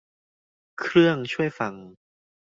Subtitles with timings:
[0.79, 1.73] เครื่องช่วยฟัง